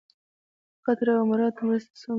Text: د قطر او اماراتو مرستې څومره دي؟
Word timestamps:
د 0.75 0.77
قطر 0.85 1.07
او 1.13 1.19
اماراتو 1.23 1.61
مرستې 1.67 1.93
څومره 2.01 2.09
دي؟ 2.09 2.09